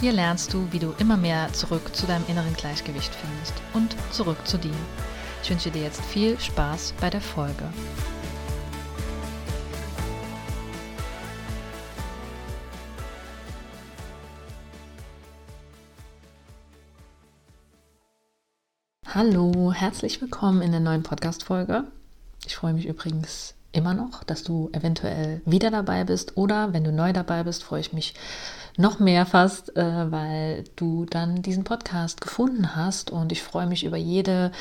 Hier 0.00 0.12
lernst 0.12 0.54
du, 0.54 0.66
wie 0.72 0.78
du 0.78 0.94
immer 0.98 1.18
mehr 1.18 1.52
zurück 1.52 1.94
zu 1.94 2.06
deinem 2.06 2.24
inneren 2.26 2.54
Gleichgewicht 2.54 3.14
findest 3.14 3.52
und 3.74 3.94
zurück 4.10 4.38
zu 4.46 4.56
dir. 4.56 4.72
Ich 5.42 5.50
wünsche 5.50 5.70
dir 5.70 5.82
jetzt 5.82 6.00
viel 6.00 6.40
Spaß 6.40 6.94
bei 7.02 7.10
der 7.10 7.20
Folge. 7.20 7.64
Hallo, 19.06 19.70
herzlich 19.70 20.22
willkommen 20.22 20.62
in 20.62 20.70
der 20.70 20.80
neuen 20.80 21.02
Podcast-Folge. 21.02 21.84
Ich 22.46 22.56
freue 22.56 22.72
mich 22.72 22.86
übrigens 22.86 23.54
immer 23.72 23.92
noch, 23.92 24.24
dass 24.24 24.44
du 24.44 24.70
eventuell 24.72 25.42
wieder 25.44 25.70
dabei 25.70 26.04
bist 26.04 26.38
oder 26.38 26.72
wenn 26.72 26.84
du 26.84 26.90
neu 26.90 27.12
dabei 27.12 27.44
bist, 27.44 27.62
freue 27.62 27.80
ich 27.80 27.92
mich 27.92 28.14
noch 28.76 28.98
mehr 28.98 29.26
fast, 29.26 29.76
äh, 29.76 30.10
weil 30.10 30.64
du 30.76 31.04
dann 31.04 31.42
diesen 31.42 31.64
Podcast 31.64 32.20
gefunden 32.20 32.76
hast. 32.76 33.10
Und 33.10 33.32
ich 33.32 33.42
freue 33.42 33.66
mich 33.66 33.84
über 33.84 33.96
jede 33.96 34.52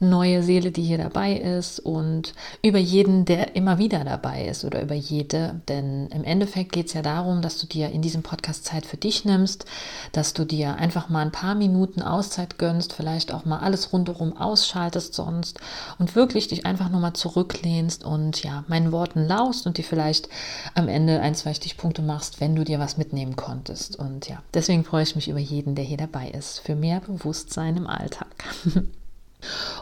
neue 0.00 0.42
Seele, 0.42 0.70
die 0.70 0.82
hier 0.82 0.98
dabei 0.98 1.34
ist 1.34 1.80
und 1.80 2.34
über 2.62 2.78
jeden, 2.78 3.24
der 3.24 3.56
immer 3.56 3.78
wieder 3.78 4.04
dabei 4.04 4.46
ist 4.46 4.64
oder 4.64 4.82
über 4.82 4.94
jede, 4.94 5.60
denn 5.68 6.08
im 6.08 6.24
Endeffekt 6.24 6.72
geht 6.72 6.86
es 6.86 6.92
ja 6.92 7.02
darum, 7.02 7.42
dass 7.42 7.58
du 7.58 7.66
dir 7.66 7.90
in 7.90 8.02
diesem 8.02 8.22
Podcast 8.22 8.64
Zeit 8.64 8.86
für 8.86 8.96
dich 8.96 9.24
nimmst, 9.24 9.64
dass 10.12 10.34
du 10.34 10.44
dir 10.44 10.76
einfach 10.76 11.08
mal 11.08 11.22
ein 11.22 11.32
paar 11.32 11.54
Minuten 11.54 12.02
Auszeit 12.02 12.58
gönnst, 12.58 12.92
vielleicht 12.92 13.32
auch 13.32 13.44
mal 13.44 13.58
alles 13.58 13.92
rundherum 13.92 14.36
ausschaltest 14.36 15.14
sonst 15.14 15.60
und 15.98 16.16
wirklich 16.16 16.48
dich 16.48 16.66
einfach 16.66 16.90
nur 16.90 17.00
mal 17.00 17.14
zurücklehnst 17.14 18.04
und 18.04 18.42
ja, 18.42 18.64
meinen 18.68 18.92
Worten 18.92 19.26
laust 19.26 19.66
und 19.66 19.78
dir 19.78 19.84
vielleicht 19.84 20.28
am 20.74 20.88
Ende 20.88 21.20
ein, 21.20 21.34
zwei 21.34 21.54
Stichpunkte 21.54 22.02
machst, 22.02 22.40
wenn 22.40 22.56
du 22.56 22.64
dir 22.64 22.78
was 22.78 22.96
mitnehmen 22.96 23.36
konntest. 23.36 23.96
Und 23.96 24.28
ja, 24.28 24.42
deswegen 24.52 24.84
freue 24.84 25.02
ich 25.02 25.16
mich 25.16 25.28
über 25.28 25.38
jeden, 25.38 25.74
der 25.74 25.84
hier 25.84 25.96
dabei 25.96 26.28
ist, 26.30 26.60
für 26.60 26.74
mehr 26.74 27.00
Bewusstsein 27.00 27.76
im 27.76 27.86
Alltag. 27.86 28.28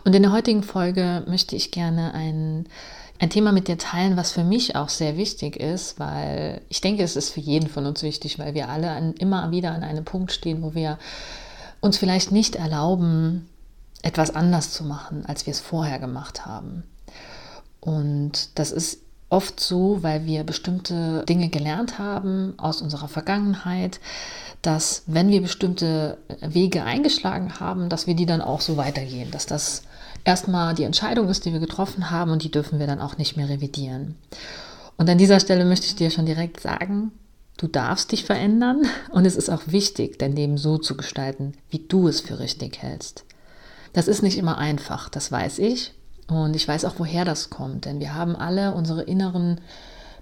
Und 0.05 0.15
in 0.15 0.23
der 0.23 0.33
heutigen 0.33 0.63
Folge 0.63 1.25
möchte 1.27 1.57
ich 1.57 1.71
gerne 1.71 2.15
ein, 2.15 2.67
ein 3.19 3.31
Thema 3.31 3.53
mit 3.53 3.69
dir 3.69 3.79
teilen, 3.79 4.17
was 4.17 4.33
für 4.33 4.45
mich 4.45 4.77
auch 4.77 4.89
sehr 4.89 5.17
wichtig 5.17 5.57
ist, 5.57 5.99
weil 5.99 6.61
ich 6.69 6.81
denke, 6.81 7.03
es 7.03 7.17
ist 7.17 7.31
für 7.31 7.41
jeden 7.41 7.69
von 7.69 7.87
uns 7.87 8.03
wichtig, 8.03 8.39
weil 8.39 8.55
wir 8.55 8.69
alle 8.69 8.91
an, 8.91 9.15
immer 9.15 9.51
wieder 9.51 9.73
an 9.73 9.83
einem 9.83 10.05
Punkt 10.05 10.33
stehen, 10.33 10.63
wo 10.63 10.75
wir 10.75 10.99
uns 11.81 11.99
vielleicht 11.99 12.33
nicht 12.33 12.57
erlauben, 12.57 13.49
etwas 14.03 14.35
anders 14.35 14.73
zu 14.73 14.85
machen, 14.85 15.25
als 15.27 15.47
wir 15.47 15.53
es 15.53 15.61
vorher 15.61 15.99
gemacht 15.99 16.47
haben. 16.47 16.85
Und 17.81 18.59
das 18.59 18.73
ist 18.73 18.99
oft 19.33 19.59
so, 19.61 20.03
weil 20.03 20.27
wir 20.27 20.45
bestimmte 20.45 21.25
Dinge 21.27 21.49
gelernt 21.49 21.99
haben 21.99 22.53
aus 22.59 22.83
unserer 22.83 23.09
Vergangenheit, 23.09 23.99
dass 24.61 25.03
wenn 25.07 25.31
wir 25.31 25.41
bestimmte 25.41 26.19
Wege 26.41 26.85
eingeschlagen 26.85 27.59
haben, 27.59 27.89
dass 27.89 28.07
wir 28.07 28.15
die 28.15 28.27
dann 28.27 28.43
auch 28.43 28.61
so 28.61 28.77
weitergehen, 28.77 29.31
dass 29.31 29.47
das 29.47 29.85
erstmal 30.25 30.75
die 30.75 30.85
Entscheidung 30.85 31.31
ist, 31.31 31.47
die 31.47 31.53
wir 31.53 31.61
getroffen 31.61 32.11
haben 32.11 32.31
und 32.31 32.45
die 32.45 32.51
dürfen 32.51 32.79
wir 32.79 32.87
dann 32.87 33.01
auch 33.01 33.17
nicht 33.17 33.37
mehr 33.39 33.49
revidieren. 33.49 34.17
Und 34.99 35.09
an 35.09 35.19
dieser 35.19 35.41
Stelle 35.41 35.65
möchte 35.65 35.87
ich 35.87 35.97
dir 35.97 36.11
schon 36.11 36.27
direkt 36.27 36.61
sagen, 36.61 37.11
du 37.57 37.67
darfst 37.69 38.13
dich 38.13 38.25
verändern 38.25 38.83
und 39.11 39.25
es 39.25 39.37
ist 39.37 39.49
auch 39.49 39.63
wichtig, 39.67 40.19
dein 40.19 40.37
Leben 40.37 40.59
so 40.59 40.77
zu 40.77 40.95
gestalten, 40.95 41.55
wie 41.71 41.81
du 41.81 42.07
es 42.07 42.21
für 42.21 42.39
richtig 42.39 42.83
hältst. 42.83 43.25
Das 43.95 44.09
ist 44.09 44.23
nicht 44.23 44.37
immer 44.37 44.59
einfach, 44.59 45.09
das 45.09 45.33
weiß 45.33 45.59
ich. 45.59 45.95
Und 46.29 46.57
ich 46.57 46.67
weiß 46.67 46.85
auch, 46.85 46.95
woher 46.99 47.25
das 47.25 47.51
kommt, 47.51 47.85
denn 47.85 48.01
wir 48.01 48.15
haben 48.15 48.37
alle 48.37 48.75
unsere 48.75 49.03
inneren 49.03 49.61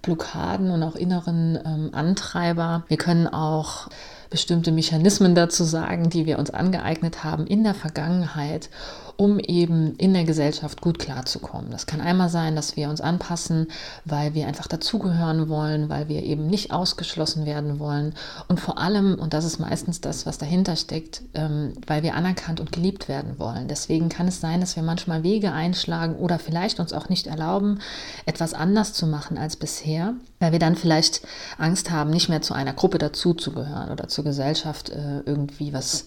Blockaden 0.03 0.71
und 0.71 0.83
auch 0.83 0.97
inneren 0.97 1.59
ähm, 1.65 1.91
Antreiber. 1.93 2.84
Wir 2.88 2.97
können 2.97 3.27
auch 3.27 3.88
bestimmte 4.31 4.72
Mechanismen 4.72 5.34
dazu 5.34 5.65
sagen, 5.65 6.09
die 6.09 6.25
wir 6.25 6.38
uns 6.38 6.50
angeeignet 6.50 7.25
haben 7.25 7.47
in 7.47 7.65
der 7.65 7.75
Vergangenheit, 7.75 8.71
um 9.20 9.38
eben 9.38 9.97
in 9.97 10.14
der 10.14 10.25
Gesellschaft 10.25 10.81
gut 10.81 10.98
klarzukommen. 10.98 11.70
Das 11.70 11.84
kann 11.84 12.00
einmal 12.00 12.31
sein, 12.31 12.56
dass 12.56 12.76
wir 12.76 12.88
uns 12.88 13.03
anpassen, 13.03 13.66
weil 14.06 14.32
wir 14.32 14.47
einfach 14.47 14.66
dazugehören 14.66 15.50
wollen, 15.50 15.91
weil 15.91 16.08
wir 16.08 16.22
eben 16.22 16.47
nicht 16.47 16.72
ausgeschlossen 16.72 17.44
werden 17.44 17.78
wollen 17.78 18.14
und 18.48 18.60
vor 18.60 18.78
allem, 18.78 19.16
und 19.16 19.34
das 19.34 19.44
ist 19.44 19.58
meistens 19.58 20.00
das, 20.00 20.25
was 20.25 20.38
dahinter 20.38 20.75
steckt, 20.75 21.20
ähm, 21.34 21.75
weil 21.86 22.03
wir 22.03 22.14
anerkannt 22.14 22.60
und 22.60 22.72
geliebt 22.72 23.08
werden 23.08 23.38
wollen. 23.38 23.69
Deswegen 23.69 24.08
kann 24.08 24.26
es 24.26 24.41
sein, 24.41 24.62
dass 24.62 24.75
wir 24.75 24.82
manchmal 24.82 25.22
Wege 25.22 25.52
einschlagen 25.52 26.16
oder 26.16 26.38
vielleicht 26.38 26.81
uns 26.81 26.94
auch 26.94 27.10
nicht 27.10 27.26
erlauben, 27.26 27.81
etwas 28.25 28.54
anders 28.54 28.94
zu 28.94 29.06
machen 29.06 29.37
als 29.37 29.56
bisher, 29.56 30.14
weil 30.38 30.52
wir 30.52 30.58
dann 30.58 30.76
vielleicht 30.76 31.20
Angst 31.58 31.91
haben, 31.91 32.08
nicht 32.08 32.31
mehr 32.31 32.41
zu 32.41 32.54
einer 32.54 32.72
Gruppe 32.72 32.97
dazuzugehören 32.97 33.91
oder 33.91 34.08
zur 34.08 34.25
Gesellschaft 34.25 34.88
äh, 34.88 35.20
irgendwie 35.26 35.75
was 35.75 36.06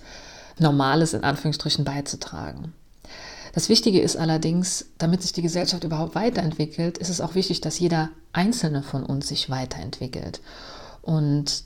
Normales 0.58 1.14
in 1.14 1.24
Anführungsstrichen 1.24 1.86
beizutragen. 1.86 2.74
Das 3.54 3.70
Wichtige 3.70 4.02
ist 4.02 4.18
allerdings, 4.18 4.88
damit 4.98 5.22
sich 5.22 5.32
die 5.32 5.44
Gesellschaft 5.44 5.84
überhaupt 5.84 6.16
weiterentwickelt, 6.16 6.98
ist 6.98 7.10
es 7.10 7.22
auch 7.22 7.36
wichtig, 7.36 7.62
dass 7.62 7.80
jeder 7.80 8.10
Einzelne 8.34 8.82
von 8.82 9.04
uns 9.04 9.28
sich 9.28 9.50
weiterentwickelt. 9.50 10.42
Und 11.04 11.64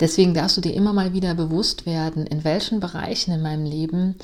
deswegen 0.00 0.32
darfst 0.32 0.56
du 0.56 0.62
dir 0.62 0.72
immer 0.72 0.94
mal 0.94 1.12
wieder 1.12 1.34
bewusst 1.34 1.84
werden, 1.84 2.26
in 2.26 2.44
welchen 2.44 2.80
Bereichen 2.80 3.32
in 3.32 3.42
meinem 3.42 3.66
Leben 3.66 4.16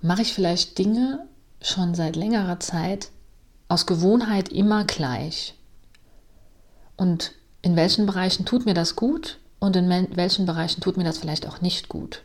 mache 0.00 0.22
ich 0.22 0.32
vielleicht 0.32 0.78
Dinge 0.78 1.26
schon 1.60 1.96
seit 1.96 2.14
längerer 2.14 2.60
Zeit 2.60 3.10
aus 3.66 3.84
Gewohnheit 3.84 4.48
immer 4.50 4.84
gleich. 4.84 5.54
Und 6.96 7.32
in 7.62 7.74
welchen 7.74 8.06
Bereichen 8.06 8.44
tut 8.44 8.64
mir 8.64 8.74
das 8.74 8.94
gut 8.94 9.40
und 9.58 9.74
in 9.74 9.88
welchen 10.14 10.46
Bereichen 10.46 10.80
tut 10.80 10.96
mir 10.96 11.04
das 11.04 11.18
vielleicht 11.18 11.48
auch 11.48 11.60
nicht 11.60 11.88
gut. 11.88 12.22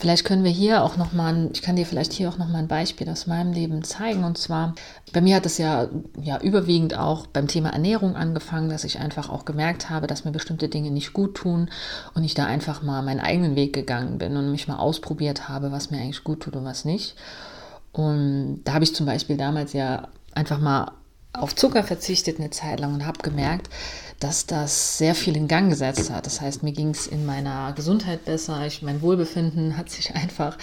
Vielleicht 0.00 0.24
können 0.24 0.44
wir 0.44 0.50
hier 0.50 0.82
auch 0.82 0.96
nochmal, 0.96 1.50
ich 1.52 1.60
kann 1.60 1.76
dir 1.76 1.84
vielleicht 1.84 2.14
hier 2.14 2.30
auch 2.30 2.38
nochmal 2.38 2.62
ein 2.62 2.68
Beispiel 2.68 3.06
aus 3.10 3.26
meinem 3.26 3.52
Leben 3.52 3.84
zeigen. 3.84 4.24
Und 4.24 4.38
zwar, 4.38 4.74
bei 5.12 5.20
mir 5.20 5.36
hat 5.36 5.44
es 5.44 5.58
ja, 5.58 5.88
ja 6.18 6.40
überwiegend 6.40 6.96
auch 6.96 7.26
beim 7.26 7.48
Thema 7.48 7.68
Ernährung 7.68 8.16
angefangen, 8.16 8.70
dass 8.70 8.84
ich 8.84 8.98
einfach 8.98 9.28
auch 9.28 9.44
gemerkt 9.44 9.90
habe, 9.90 10.06
dass 10.06 10.24
mir 10.24 10.30
bestimmte 10.30 10.70
Dinge 10.70 10.90
nicht 10.90 11.12
gut 11.12 11.34
tun 11.34 11.68
und 12.14 12.24
ich 12.24 12.32
da 12.32 12.46
einfach 12.46 12.82
mal 12.82 13.02
meinen 13.02 13.20
eigenen 13.20 13.56
Weg 13.56 13.74
gegangen 13.74 14.16
bin 14.16 14.38
und 14.38 14.50
mich 14.50 14.68
mal 14.68 14.78
ausprobiert 14.78 15.50
habe, 15.50 15.70
was 15.70 15.90
mir 15.90 15.98
eigentlich 15.98 16.24
gut 16.24 16.40
tut 16.40 16.56
und 16.56 16.64
was 16.64 16.86
nicht. 16.86 17.14
Und 17.92 18.62
da 18.64 18.72
habe 18.72 18.84
ich 18.84 18.94
zum 18.94 19.04
Beispiel 19.04 19.36
damals 19.36 19.74
ja 19.74 20.08
einfach 20.32 20.60
mal 20.60 20.92
auf 21.32 21.54
Zucker 21.54 21.84
verzichtet 21.84 22.38
eine 22.38 22.50
Zeit 22.50 22.80
lang 22.80 22.94
und 22.94 23.06
habe 23.06 23.20
gemerkt, 23.22 23.68
dass 24.18 24.44
das 24.44 24.98
sehr 24.98 25.14
viel 25.14 25.34
in 25.36 25.48
Gang 25.48 25.70
gesetzt 25.70 26.10
hat. 26.10 26.26
Das 26.26 26.42
heißt, 26.42 26.62
mir 26.62 26.72
ging 26.72 26.90
es 26.90 27.06
in 27.06 27.24
meiner 27.24 27.72
Gesundheit 27.72 28.26
besser, 28.26 28.66
ich, 28.66 28.82
mein 28.82 29.00
Wohlbefinden 29.00 29.78
hat 29.78 29.88
sich 29.90 30.14
einfach 30.14 30.58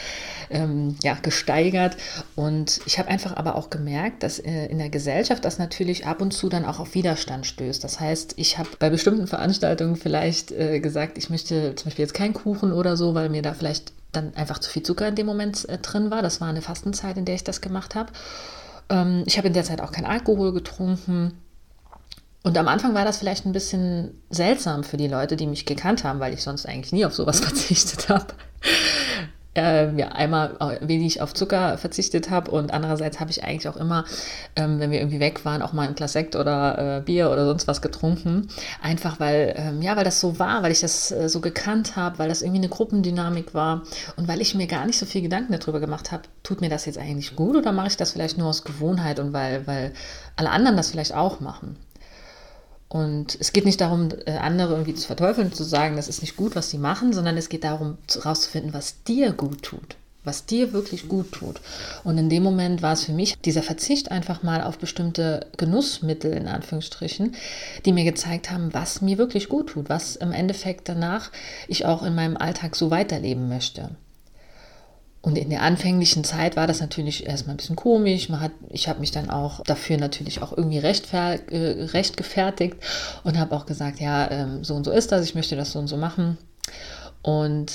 ähm, 0.51 0.95
ja, 1.01 1.15
gesteigert 1.15 1.97
und 2.35 2.81
ich 2.85 2.99
habe 2.99 3.09
einfach 3.09 3.35
aber 3.35 3.55
auch 3.55 3.69
gemerkt, 3.69 4.21
dass 4.21 4.37
äh, 4.39 4.67
in 4.67 4.77
der 4.77 4.89
Gesellschaft 4.89 5.43
das 5.43 5.57
natürlich 5.57 6.05
ab 6.05 6.21
und 6.21 6.31
zu 6.31 6.49
dann 6.49 6.65
auch 6.65 6.79
auf 6.79 6.93
Widerstand 6.93 7.47
stößt. 7.47 7.83
Das 7.83 7.99
heißt, 7.99 8.35
ich 8.37 8.59
habe 8.59 8.69
bei 8.77 8.91
bestimmten 8.91 9.25
Veranstaltungen 9.25 9.95
vielleicht 9.95 10.51
äh, 10.51 10.79
gesagt, 10.79 11.17
ich 11.17 11.31
möchte 11.31 11.73
zum 11.75 11.85
Beispiel 11.85 12.03
jetzt 12.03 12.13
keinen 12.13 12.33
Kuchen 12.33 12.71
oder 12.71 12.95
so, 12.95 13.15
weil 13.15 13.29
mir 13.29 13.41
da 13.41 13.53
vielleicht 13.53 13.91
dann 14.11 14.35
einfach 14.35 14.59
zu 14.59 14.69
viel 14.69 14.83
Zucker 14.83 15.07
in 15.07 15.15
dem 15.15 15.25
Moment 15.25 15.67
äh, 15.67 15.79
drin 15.79 16.11
war. 16.11 16.21
Das 16.21 16.41
war 16.41 16.47
eine 16.47 16.61
Fastenzeit, 16.61 17.17
in 17.17 17.25
der 17.25 17.35
ich 17.35 17.43
das 17.43 17.61
gemacht 17.61 17.95
habe. 17.95 18.11
Ähm, 18.89 19.23
ich 19.25 19.37
habe 19.37 19.47
in 19.47 19.53
der 19.53 19.63
Zeit 19.63 19.81
auch 19.81 19.91
keinen 19.91 20.05
Alkohol 20.05 20.53
getrunken 20.53 21.33
und 22.47 22.57
am 22.57 22.69
Anfang 22.69 22.93
war 22.93 23.03
das 23.03 23.17
vielleicht 23.17 23.45
ein 23.45 23.51
bisschen 23.51 24.21
seltsam 24.29 24.85
für 24.85 24.95
die 24.95 25.09
Leute, 25.09 25.35
die 25.35 25.47
mich 25.47 25.65
gekannt 25.65 26.05
haben, 26.05 26.21
weil 26.21 26.33
ich 26.33 26.43
sonst 26.43 26.65
eigentlich 26.65 26.93
nie 26.93 27.05
auf 27.05 27.13
sowas 27.13 27.39
verzichtet 27.41 28.07
habe. 28.07 28.27
Äh, 29.57 29.97
ja, 29.97 30.09
einmal 30.09 30.77
wenig 30.81 31.19
auf 31.19 31.33
Zucker 31.33 31.79
verzichtet 31.79 32.29
habe 32.29 32.51
und 32.51 32.71
andererseits 32.71 33.19
habe 33.19 33.31
ich 33.31 33.43
eigentlich 33.43 33.67
auch 33.67 33.75
immer, 33.75 34.05
ähm, 34.55 34.79
wenn 34.79 34.91
wir 34.91 34.99
irgendwie 34.99 35.19
weg 35.19 35.45
waren, 35.45 35.63
auch 35.63 35.73
mal 35.73 35.87
ein 35.87 35.95
Glas 35.95 36.13
Sekt 36.13 36.35
oder 36.35 36.97
äh, 36.97 37.01
Bier 37.01 37.31
oder 37.31 37.45
sonst 37.47 37.67
was 37.67 37.81
getrunken. 37.81 38.49
Einfach 38.83 39.19
weil, 39.19 39.55
ähm, 39.57 39.81
ja, 39.81 39.97
weil 39.97 40.03
das 40.03 40.19
so 40.19 40.37
war, 40.37 40.61
weil 40.61 40.71
ich 40.71 40.81
das 40.81 41.11
äh, 41.11 41.27
so 41.27 41.41
gekannt 41.41 41.95
habe, 41.95 42.19
weil 42.19 42.29
das 42.29 42.43
irgendwie 42.43 42.59
eine 42.59 42.69
Gruppendynamik 42.69 43.55
war 43.55 43.81
und 44.15 44.27
weil 44.27 44.41
ich 44.41 44.53
mir 44.53 44.67
gar 44.67 44.85
nicht 44.85 44.99
so 44.99 45.07
viel 45.07 45.23
Gedanken 45.23 45.57
darüber 45.57 45.79
gemacht 45.79 46.11
habe, 46.11 46.23
tut 46.43 46.61
mir 46.61 46.69
das 46.69 46.85
jetzt 46.85 46.99
eigentlich 46.99 47.35
gut 47.35 47.55
oder 47.55 47.71
mache 47.71 47.87
ich 47.87 47.97
das 47.97 48.11
vielleicht 48.11 48.37
nur 48.37 48.49
aus 48.49 48.63
Gewohnheit 48.63 49.19
und 49.19 49.33
weil, 49.33 49.65
weil 49.65 49.91
alle 50.35 50.51
anderen 50.51 50.77
das 50.77 50.91
vielleicht 50.91 51.15
auch 51.15 51.39
machen. 51.39 51.77
Und 52.89 53.37
es 53.39 53.51
geht 53.51 53.65
nicht 53.65 53.81
darum, 53.81 54.09
äh, 54.25 54.31
andere 54.37 54.73
irgendwie 54.73 54.95
zu 54.95 55.07
verteufeln, 55.07 55.51
zu 55.51 55.63
sagen, 55.63 55.97
das 55.97 56.07
ist 56.07 56.21
nicht 56.21 56.37
gut, 56.37 56.55
was 56.55 56.69
sie 56.69 56.77
machen, 56.77 57.11
sondern 57.11 57.37
es 57.37 57.49
geht 57.49 57.63
darum, 57.63 57.97
herauszufinden, 58.13 58.73
was 58.73 59.03
dir 59.03 59.33
gut 59.33 59.63
tut 59.63 59.97
was 60.27 60.45
dir 60.45 60.73
wirklich 60.73 61.07
gut 61.07 61.31
tut. 61.31 61.59
Und 62.03 62.19
in 62.19 62.29
dem 62.29 62.43
Moment 62.43 62.83
war 62.83 62.93
es 62.93 63.05
für 63.05 63.13
mich 63.13 63.39
dieser 63.39 63.63
Verzicht 63.63 64.11
einfach 64.11 64.43
mal 64.43 64.61
auf 64.61 64.77
bestimmte 64.77 65.47
Genussmittel 65.57 66.33
in 66.33 66.47
Anführungsstrichen, 66.47 67.33
die 67.85 67.93
mir 67.93 68.03
gezeigt 68.03 68.51
haben, 68.51 68.73
was 68.73 69.01
mir 69.01 69.17
wirklich 69.17 69.49
gut 69.49 69.69
tut, 69.69 69.89
was 69.89 70.17
im 70.17 70.33
Endeffekt 70.33 70.89
danach 70.89 71.31
ich 71.67 71.85
auch 71.85 72.03
in 72.03 72.13
meinem 72.13 72.37
Alltag 72.37 72.75
so 72.75 72.91
weiterleben 72.91 73.47
möchte. 73.47 73.91
Und 75.27 75.37
in 75.37 75.49
der 75.49 75.61
anfänglichen 75.61 76.23
Zeit 76.23 76.55
war 76.55 76.67
das 76.67 76.79
natürlich 76.79 77.27
erstmal 77.27 77.55
ein 77.55 77.57
bisschen 77.57 77.75
komisch. 77.75 78.29
Man 78.29 78.39
hat, 78.39 78.53
ich 78.69 78.87
habe 78.87 79.01
mich 79.01 79.11
dann 79.11 79.29
auch 79.29 79.61
dafür 79.65 79.97
natürlich 79.97 80.41
auch 80.41 80.55
irgendwie 80.55 80.77
recht, 80.77 81.13
äh, 81.13 81.37
recht 81.51 82.15
gefertigt 82.15 82.77
und 83.25 83.37
habe 83.37 83.53
auch 83.53 83.65
gesagt, 83.65 83.99
ja, 83.99 84.31
ähm, 84.31 84.63
so 84.63 84.73
und 84.73 84.85
so 84.85 84.91
ist 84.91 85.11
das, 85.11 85.25
ich 85.25 85.35
möchte 85.35 85.57
das 85.57 85.73
so 85.73 85.79
und 85.79 85.87
so 85.87 85.97
machen. 85.97 86.37
Und 87.23 87.73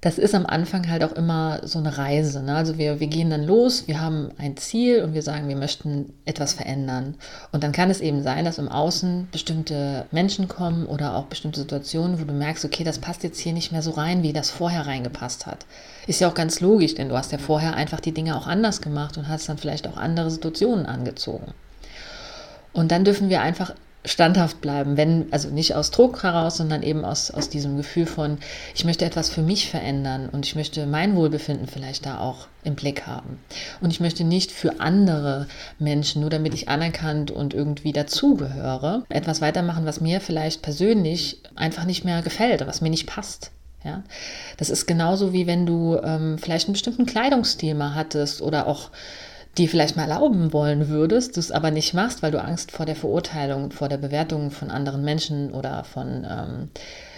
das 0.00 0.16
ist 0.16 0.34
am 0.34 0.46
Anfang 0.46 0.88
halt 0.88 1.04
auch 1.04 1.12
immer 1.12 1.60
so 1.64 1.78
eine 1.78 1.98
Reise. 1.98 2.42
Ne? 2.42 2.56
Also 2.56 2.78
wir, 2.78 3.00
wir 3.00 3.06
gehen 3.06 3.28
dann 3.28 3.44
los, 3.44 3.86
wir 3.86 4.00
haben 4.00 4.30
ein 4.38 4.56
Ziel 4.56 5.02
und 5.02 5.12
wir 5.12 5.22
sagen, 5.22 5.48
wir 5.48 5.56
möchten 5.56 6.14
etwas 6.24 6.54
verändern. 6.54 7.16
Und 7.52 7.62
dann 7.62 7.72
kann 7.72 7.90
es 7.90 8.00
eben 8.00 8.22
sein, 8.22 8.46
dass 8.46 8.56
im 8.56 8.70
Außen 8.70 9.28
bestimmte 9.30 10.06
Menschen 10.10 10.48
kommen 10.48 10.86
oder 10.86 11.16
auch 11.16 11.26
bestimmte 11.26 11.60
Situationen, 11.60 12.18
wo 12.18 12.24
du 12.24 12.32
merkst, 12.32 12.64
okay, 12.64 12.82
das 12.82 12.98
passt 12.98 13.24
jetzt 13.24 13.40
hier 13.40 13.52
nicht 13.52 13.72
mehr 13.72 13.82
so 13.82 13.90
rein, 13.90 14.22
wie 14.22 14.32
das 14.32 14.50
vorher 14.50 14.86
reingepasst 14.86 15.44
hat. 15.46 15.66
Ist 16.06 16.20
ja 16.20 16.28
auch 16.28 16.34
ganz 16.34 16.60
logisch, 16.60 16.94
denn 16.94 17.10
du 17.10 17.16
hast 17.16 17.32
ja 17.32 17.38
vorher 17.38 17.74
einfach 17.74 18.00
die 18.00 18.12
Dinge 18.12 18.36
auch 18.36 18.46
anders 18.46 18.80
gemacht 18.80 19.18
und 19.18 19.28
hast 19.28 19.50
dann 19.50 19.58
vielleicht 19.58 19.86
auch 19.86 19.98
andere 19.98 20.30
Situationen 20.30 20.86
angezogen. 20.86 21.52
Und 22.72 22.90
dann 22.90 23.04
dürfen 23.04 23.28
wir 23.28 23.42
einfach 23.42 23.74
standhaft 24.04 24.60
bleiben, 24.62 24.96
wenn, 24.96 25.30
also 25.30 25.50
nicht 25.50 25.74
aus 25.74 25.90
Druck 25.90 26.22
heraus, 26.22 26.56
sondern 26.56 26.82
eben 26.82 27.04
aus, 27.04 27.30
aus 27.30 27.50
diesem 27.50 27.76
Gefühl 27.76 28.06
von, 28.06 28.38
ich 28.74 28.84
möchte 28.84 29.04
etwas 29.04 29.28
für 29.28 29.42
mich 29.42 29.68
verändern 29.68 30.30
und 30.30 30.46
ich 30.46 30.54
möchte 30.54 30.86
mein 30.86 31.16
Wohlbefinden 31.16 31.66
vielleicht 31.66 32.06
da 32.06 32.18
auch 32.18 32.46
im 32.64 32.76
Blick 32.76 33.06
haben. 33.06 33.38
Und 33.80 33.90
ich 33.90 34.00
möchte 34.00 34.24
nicht 34.24 34.52
für 34.52 34.80
andere 34.80 35.48
Menschen, 35.78 36.22
nur 36.22 36.30
damit 36.30 36.54
ich 36.54 36.68
anerkannt 36.68 37.30
und 37.30 37.52
irgendwie 37.52 37.92
dazugehöre, 37.92 39.04
etwas 39.10 39.42
weitermachen, 39.42 39.84
was 39.84 40.00
mir 40.00 40.20
vielleicht 40.20 40.62
persönlich 40.62 41.42
einfach 41.54 41.84
nicht 41.84 42.04
mehr 42.04 42.22
gefällt, 42.22 42.66
was 42.66 42.80
mir 42.80 42.90
nicht 42.90 43.06
passt. 43.06 43.50
Ja, 43.82 44.02
das 44.58 44.68
ist 44.68 44.86
genauso 44.86 45.32
wie 45.32 45.46
wenn 45.46 45.64
du 45.64 45.98
ähm, 46.04 46.36
vielleicht 46.36 46.68
einen 46.68 46.74
bestimmten 46.74 47.06
Kleidungsstil 47.06 47.74
mal 47.74 47.94
hattest 47.94 48.42
oder 48.42 48.66
auch 48.66 48.90
die 49.58 49.68
vielleicht 49.68 49.96
mal 49.96 50.08
erlauben 50.08 50.52
wollen 50.52 50.88
würdest, 50.88 51.36
du 51.36 51.40
es 51.40 51.50
aber 51.50 51.70
nicht 51.70 51.94
machst, 51.94 52.22
weil 52.22 52.30
du 52.30 52.42
Angst 52.42 52.70
vor 52.70 52.86
der 52.86 52.96
Verurteilung, 52.96 53.72
vor 53.72 53.88
der 53.88 53.98
Bewertung 53.98 54.50
von 54.50 54.70
anderen 54.70 55.04
Menschen 55.04 55.52
oder 55.52 55.84
von 55.84 56.26
ähm, 56.28 56.68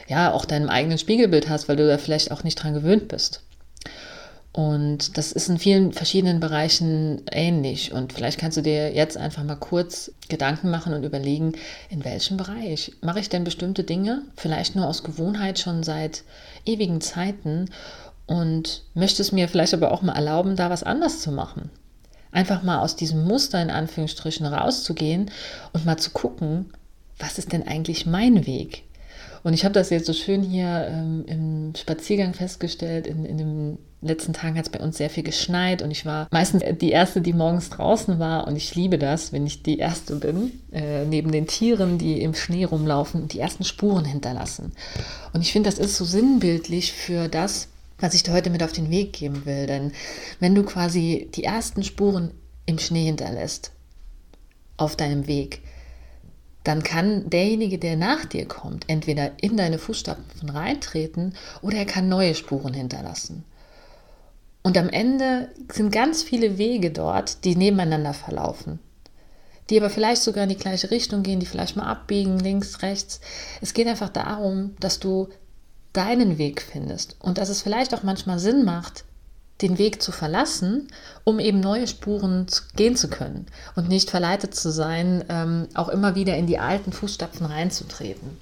ja 0.09 0.33
auch 0.33 0.45
deinem 0.45 0.69
eigenen 0.69 0.99
Spiegelbild 0.99 1.49
hast, 1.49 1.69
weil 1.69 1.77
du 1.77 1.87
da 1.87 1.99
vielleicht 1.99 2.31
auch 2.31 2.43
nicht 2.43 2.57
dran 2.57 2.75
gewöhnt 2.75 3.09
bist. 3.09 3.43
Und 4.55 5.17
das 5.17 5.33
ist 5.33 5.49
in 5.49 5.59
vielen 5.59 5.93
verschiedenen 5.93 6.39
Bereichen 6.39 7.23
ähnlich. 7.31 7.93
Und 7.93 8.13
vielleicht 8.13 8.39
kannst 8.39 8.59
du 8.59 8.63
dir 8.63 8.93
jetzt 8.93 9.17
einfach 9.17 9.45
mal 9.45 9.57
kurz 9.57 10.13
Gedanken 10.29 10.71
machen 10.71 10.93
und 10.93 11.05
überlegen, 11.05 11.53
in 11.89 12.05
welchem 12.05 12.37
Bereich 12.37 12.93
mache 13.01 13.21
ich 13.21 13.31
denn 13.31 13.45
bestimmte 13.45 13.83
Dinge, 13.83 14.23
vielleicht 14.37 14.77
nur 14.77 14.87
aus 14.87 15.05
Gewohnheit 15.05 15.59
schon 15.59 15.83
seit 15.83 16.25
ewigen 16.67 17.01
Zeiten 17.01 17.71
und 18.27 18.83
möchte 18.93 19.23
es 19.23 19.33
mir 19.33 19.49
vielleicht 19.49 19.73
aber 19.73 19.91
auch 19.91 20.03
mal 20.03 20.15
erlauben, 20.15 20.55
da 20.55 20.69
was 20.69 20.83
anders 20.83 21.21
zu 21.21 21.33
machen 21.33 21.71
einfach 22.33 22.63
mal 22.63 22.81
aus 22.81 22.97
diesem 22.97 23.25
Muster 23.25 23.63
in 23.63 23.71
Anführungsstrichen 23.71 24.47
rauszugehen 24.47 25.31
und 25.73 25.85
mal 25.85 25.99
zu 25.99 26.11
gucken, 26.11 26.73
was 27.19 27.39
ist 27.39 27.53
denn 27.53 27.67
eigentlich 27.67 28.07
mein 28.07 28.47
Weg? 28.47 28.85
Und 29.45 29.55
ich 29.55 29.65
habe 29.65 29.75
das 29.75 29.91
jetzt 29.91 30.07
so 30.07 30.13
schön 30.13 30.43
hier 30.43 30.87
ähm, 30.89 31.25
im 31.27 31.73
Spaziergang 31.77 32.33
festgestellt. 32.33 33.07
In, 33.07 33.25
in 33.25 33.39
den 33.39 33.79
letzten 34.01 34.33
Tagen 34.33 34.57
hat 34.57 34.67
es 34.67 34.73
bei 34.73 34.81
uns 34.81 34.99
sehr 34.99 35.11
viel 35.11 35.25
geschneit 35.25 35.83
und 35.83 35.91
ich 35.91 36.07
war 36.07 36.29
meistens 36.31 36.63
die 36.81 36.91
Erste, 36.91 37.21
die 37.21 37.33
morgens 37.33 37.71
draußen 37.71 38.19
war. 38.19 38.47
Und 38.47 38.57
ich 38.57 38.75
liebe 38.75 38.99
das, 38.99 39.33
wenn 39.33 39.47
ich 39.47 39.63
die 39.63 39.79
Erste 39.79 40.17
bin, 40.17 40.61
äh, 40.73 41.05
neben 41.05 41.33
den 41.33 41.47
Tieren, 41.47 41.99
die 41.99 42.23
im 42.23 42.35
Schnee 42.35 42.65
rumlaufen 42.65 43.23
und 43.23 43.33
die 43.33 43.41
ersten 43.41 43.65
Spuren 43.65 44.05
hinterlassen. 44.05 44.73
Und 45.33 45.41
ich 45.41 45.53
finde, 45.53 45.71
das 45.71 45.79
ist 45.79 45.97
so 45.97 46.05
sinnbildlich 46.05 46.93
für 46.93 47.29
das, 47.29 47.69
was 48.03 48.15
ich 48.15 48.25
dir 48.25 48.33
heute 48.33 48.51
mit 48.51 48.63
auf 48.63 48.73
den 48.73 48.91
Weg 48.91 49.15
geben 49.15 49.47
will. 49.47 49.67
Denn 49.67 49.93
wenn 50.41 50.55
du 50.55 50.65
quasi 50.65 51.31
die 51.35 51.45
ersten 51.45 51.83
Spuren 51.85 52.33
im 52.67 52.79
Schnee 52.79 53.05
hinterlässt, 53.07 53.73
auf 54.77 54.97
deinem 54.97 55.27
Weg, 55.27 55.63
dann 56.65 56.83
kann 56.83 57.29
derjenige, 57.31 57.79
der 57.79 57.97
nach 57.97 58.25
dir 58.25 58.47
kommt, 58.47 58.89
entweder 58.89 59.33
in 59.41 59.57
deine 59.57 59.79
Fußstapfen 59.79 60.51
reintreten 60.51 61.35
oder 61.61 61.79
er 61.79 61.87
kann 61.87 62.09
neue 62.09 62.35
Spuren 62.35 62.75
hinterlassen. 62.75 63.45
Und 64.63 64.79
am 64.79 64.89
Ende 64.89 65.49
sind 65.73 65.91
ganz 65.91 66.23
viele 66.23 66.59
Wege 66.59 66.93
dort, 66.93 67.45
die 67.45 67.57
nebeneinander 67.57 68.15
verlaufen, 68.15 68.79
die 69.71 69.79
aber 69.79 69.91
vielleicht 69.91 70.23
sogar 70.23 70.45
in 70.45 70.51
die 70.51 70.57
gleiche 70.57 70.93
Richtung 70.93 71.25
gehen, 71.25 71.41
die 71.41 71.47
vielleicht 71.47 71.77
mal 71.77 71.87
abbiegen, 71.87 72.39
links, 72.39 72.83
rechts. 72.83 73.21
Es 73.61 73.75
geht 73.75 73.89
einfach 73.89 74.11
darum, 74.11 74.77
dass 74.79 75.01
du 75.01 75.29
deinen 75.93 76.39
Weg 76.39 76.63
findest 76.63 77.17
und 77.21 77.39
dass 77.39 77.49
es 77.49 77.63
vielleicht 77.63 77.95
auch 77.95 78.03
manchmal 78.03 78.39
Sinn 78.39 78.65
macht, 78.65 79.05
den 79.61 79.79
Weg 79.79 80.03
zu 80.03 80.11
verlassen, 80.13 80.89
um 81.25 81.39
eben 81.39 81.61
neue 81.61 81.87
Spuren 81.87 82.47
gehen 82.77 82.97
zu 82.97 83.09
können 83.09 83.47
und 83.77 83.89
nicht 83.89 84.11
verleitet 84.11 84.55
zu 84.55 84.71
sein, 84.73 85.25
ähm, 85.29 85.69
auch 85.75 85.89
immer 85.89 86.15
wieder 86.15 86.37
in 86.37 86.47
die 86.47 86.59
alten 86.59 86.93
Fußstapfen 86.93 87.47
reinzutreten. 87.47 88.39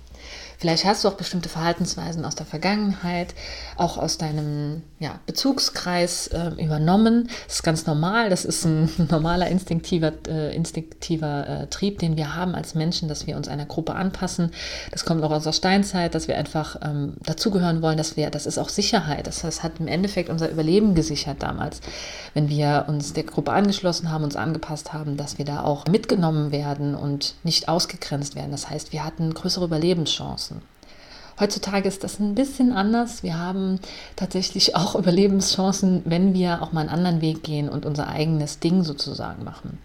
Vielleicht 0.60 0.84
hast 0.84 1.04
du 1.04 1.08
auch 1.08 1.14
bestimmte 1.14 1.48
Verhaltensweisen 1.48 2.22
aus 2.26 2.34
der 2.34 2.44
Vergangenheit, 2.44 3.34
auch 3.78 3.96
aus 3.96 4.18
deinem 4.18 4.82
ja, 4.98 5.18
Bezugskreis 5.24 6.26
äh, 6.26 6.50
übernommen. 6.62 7.30
Das 7.46 7.56
ist 7.56 7.62
ganz 7.62 7.86
normal. 7.86 8.28
Das 8.28 8.44
ist 8.44 8.66
ein 8.66 8.90
normaler 9.10 9.48
instinktiver, 9.48 10.12
äh, 10.28 10.54
instinktiver 10.54 11.48
äh, 11.48 11.66
Trieb, 11.68 11.98
den 12.00 12.18
wir 12.18 12.34
haben 12.34 12.54
als 12.54 12.74
Menschen, 12.74 13.08
dass 13.08 13.26
wir 13.26 13.38
uns 13.38 13.48
einer 13.48 13.64
Gruppe 13.64 13.94
anpassen. 13.94 14.50
Das 14.90 15.06
kommt 15.06 15.24
auch 15.24 15.30
aus 15.30 15.44
der 15.44 15.54
Steinzeit, 15.54 16.14
dass 16.14 16.28
wir 16.28 16.36
einfach 16.36 16.76
ähm, 16.82 17.14
dazugehören 17.22 17.80
wollen, 17.80 17.96
dass 17.96 18.18
wir, 18.18 18.28
das 18.28 18.44
ist 18.44 18.58
auch 18.58 18.68
Sicherheit. 18.68 19.28
Das, 19.28 19.40
das 19.40 19.62
hat 19.62 19.80
im 19.80 19.88
Endeffekt 19.88 20.28
unser 20.28 20.50
Überleben 20.50 20.94
gesichert 20.94 21.42
damals, 21.42 21.80
wenn 22.34 22.50
wir 22.50 22.84
uns 22.86 23.14
der 23.14 23.24
Gruppe 23.24 23.52
angeschlossen 23.52 24.10
haben, 24.10 24.24
uns 24.24 24.36
angepasst 24.36 24.92
haben, 24.92 25.16
dass 25.16 25.38
wir 25.38 25.46
da 25.46 25.64
auch 25.64 25.86
mitgenommen 25.86 26.52
werden 26.52 26.94
und 26.94 27.34
nicht 27.44 27.70
ausgegrenzt 27.70 28.34
werden. 28.34 28.50
Das 28.50 28.68
heißt, 28.68 28.92
wir 28.92 29.06
hatten 29.06 29.32
größere 29.32 29.64
Überlebenschancen. 29.64 30.49
Heutzutage 31.40 31.88
ist 31.88 32.04
das 32.04 32.20
ein 32.20 32.34
bisschen 32.34 32.72
anders. 32.72 33.22
Wir 33.22 33.38
haben 33.38 33.80
tatsächlich 34.14 34.76
auch 34.76 34.94
Überlebenschancen, 34.94 36.02
wenn 36.04 36.34
wir 36.34 36.62
auch 36.62 36.72
mal 36.72 36.82
einen 36.82 36.90
anderen 36.90 37.20
Weg 37.22 37.42
gehen 37.42 37.68
und 37.68 37.86
unser 37.86 38.08
eigenes 38.08 38.60
Ding 38.60 38.84
sozusagen 38.84 39.42
machen. 39.42 39.78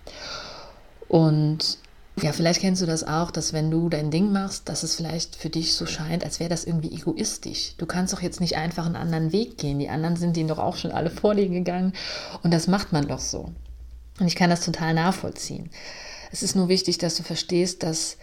Und 1.08 1.78
ja, 2.22 2.32
vielleicht 2.32 2.62
kennst 2.62 2.82
du 2.82 2.86
das 2.86 3.06
auch, 3.06 3.30
dass 3.30 3.52
wenn 3.52 3.72
du 3.72 3.90
dein 3.90 4.10
Ding 4.10 4.32
machst, 4.32 4.70
dass 4.70 4.84
es 4.84 4.96
vielleicht 4.96 5.36
für 5.36 5.50
dich 5.50 5.74
so 5.76 5.86
scheint, 5.86 6.24
als 6.24 6.40
wäre 6.40 6.50
das 6.50 6.64
irgendwie 6.64 6.94
egoistisch. 6.94 7.76
Du 7.78 7.86
kannst 7.86 8.14
doch 8.14 8.22
jetzt 8.22 8.40
nicht 8.40 8.56
einfach 8.56 8.86
einen 8.86 8.96
anderen 8.96 9.34
Weg 9.34 9.58
gehen. 9.58 9.80
Die 9.80 9.90
anderen 9.90 10.16
sind 10.16 10.36
denen 10.38 10.48
doch 10.48 10.60
auch 10.60 10.78
schon 10.78 10.92
alle 10.92 11.10
vor 11.10 11.36
dir 11.36 11.50
gegangen 11.50 11.94
und 12.42 12.54
das 12.54 12.68
macht 12.68 12.94
man 12.94 13.08
doch 13.08 13.20
so. 13.20 13.52
Und 14.20 14.28
ich 14.28 14.36
kann 14.36 14.50
das 14.50 14.64
total 14.64 14.94
nachvollziehen. 14.94 15.70
Es 16.32 16.42
ist 16.42 16.56
nur 16.56 16.70
wichtig, 16.70 16.98
dass 16.98 17.16
du 17.16 17.24
verstehst, 17.24 17.84
dass 17.84 18.18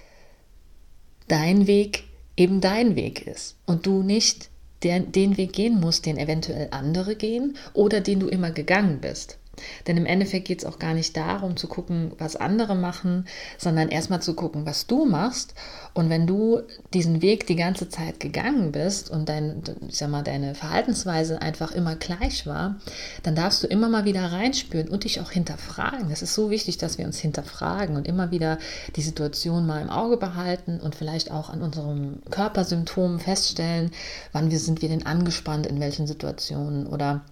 dein 1.29 1.67
Weg 1.67 2.05
eben 2.37 2.61
dein 2.61 2.97
Weg 2.97 3.27
ist 3.27 3.57
und 3.67 3.87
du 3.87 4.03
nicht 4.03 4.51
den, 4.83 5.13
Weg 5.37 5.53
gehen 5.53 5.81
musst, 5.81 6.07
den 6.07 6.19
eventuell 6.19 6.69
andere 6.71 7.15
gehen 7.17 7.57
oder 7.73 8.01
den 8.01 8.21
du 8.21 8.29
immer 8.29 8.51
gegangen 8.51 9.01
bist. 9.01 9.39
Denn 9.87 9.97
im 9.97 10.07
Endeffekt 10.07 10.47
geht 10.47 10.61
es 10.61 10.65
auch 10.65 10.79
gar 10.79 10.95
nicht 10.95 11.17
darum 11.17 11.57
zu 11.57 11.69
gucken, 11.69 12.13
was 12.19 12.37
andere 12.37 12.75
machen, 12.75 13.27
sondern 13.59 13.89
erstmal 13.89 14.23
zu 14.23 14.35
gucken, 14.35 14.65
was 14.65 14.87
du 14.87 15.05
machst. 15.05 15.55
Und 15.95 16.09
wenn 16.09 16.27
du 16.27 16.63
diesen 16.95 17.21
Weg 17.21 17.47
die 17.47 17.57
ganze 17.57 17.89
Zeit 17.89 18.19
gegangen 18.19 18.73
bist 18.73 19.11
und 19.11 19.29
dein, 19.29 19.63
ich 19.89 19.99
sag 19.99 20.09
mal, 20.09 20.23
deine 20.23 20.55
Verhaltensweise 20.55 21.43
einfach 21.43 21.73
immer 21.73 21.97
gleich 21.97 22.47
war, 22.47 22.77
dann 23.23 23.35
darfst 23.35 23.63
du 23.63 23.67
immer 23.67 23.89
mal 23.89 24.07
wieder 24.07 24.33
reinspüren 24.33 24.89
und 24.89 25.05
dich 25.05 25.21
auch 25.21 25.31
hinterfragen. 25.31 26.11
Es 26.11 26.23
ist 26.23 26.35
so 26.35 26.51
wichtig, 26.51 26.79
dass 26.79 26.97
wir 26.97 27.05
uns 27.05 27.19
hinterfragen 27.19 27.97
und 27.97 28.09
immer 28.09 28.31
wieder 28.31 28.59
die 28.97 29.03
Situation 29.03 29.67
mal 29.67 29.83
im 29.83 29.91
Auge 29.91 30.17
behalten 30.17 30.81
und 30.81 30.95
vielleicht 30.95 31.31
auch 31.31 31.51
an 31.51 31.63
unseren 31.63 32.23
Körpersymptomen 32.31 33.21
feststellen, 33.21 33.91
wann 34.33 34.51
wir 34.51 34.59
sind 34.59 34.81
wir 34.81 34.89
denn 34.89 35.05
angespannt, 35.05 35.67
in 35.67 35.79
welchen 35.79 36.07
Situationen 36.07 36.87
oder 36.87 37.23